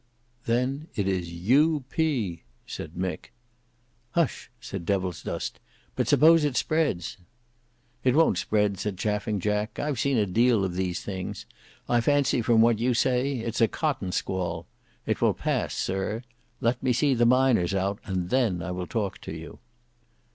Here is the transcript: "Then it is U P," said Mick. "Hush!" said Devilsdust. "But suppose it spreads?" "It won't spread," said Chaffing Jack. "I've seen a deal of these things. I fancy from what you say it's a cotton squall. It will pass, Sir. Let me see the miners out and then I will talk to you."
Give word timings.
"Then 0.47 0.87
it 0.95 1.07
is 1.07 1.31
U 1.31 1.83
P," 1.91 2.41
said 2.65 2.93
Mick. 2.95 3.31
"Hush!" 4.13 4.49
said 4.59 4.83
Devilsdust. 4.83 5.59
"But 5.95 6.07
suppose 6.07 6.43
it 6.43 6.57
spreads?" 6.57 7.17
"It 8.03 8.15
won't 8.15 8.39
spread," 8.39 8.79
said 8.79 8.97
Chaffing 8.97 9.39
Jack. 9.39 9.77
"I've 9.77 9.99
seen 9.99 10.17
a 10.17 10.25
deal 10.25 10.65
of 10.65 10.73
these 10.73 11.01
things. 11.01 11.45
I 11.87 12.01
fancy 12.01 12.41
from 12.41 12.61
what 12.61 12.79
you 12.79 12.95
say 12.95 13.33
it's 13.33 13.61
a 13.61 13.67
cotton 13.67 14.11
squall. 14.11 14.65
It 15.05 15.21
will 15.21 15.35
pass, 15.35 15.75
Sir. 15.75 16.23
Let 16.61 16.81
me 16.81 16.93
see 16.93 17.13
the 17.13 17.27
miners 17.27 17.75
out 17.75 17.99
and 18.03 18.31
then 18.31 18.63
I 18.63 18.71
will 18.71 18.87
talk 18.87 19.19
to 19.21 19.35
you." 19.37 19.59